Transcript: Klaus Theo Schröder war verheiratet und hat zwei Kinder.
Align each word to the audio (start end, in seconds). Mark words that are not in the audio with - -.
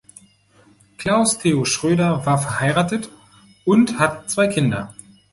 Klaus 0.97 1.37
Theo 1.37 1.63
Schröder 1.63 2.25
war 2.25 2.39
verheiratet 2.39 3.11
und 3.65 3.99
hat 3.99 4.31
zwei 4.31 4.47
Kinder. 4.47 4.95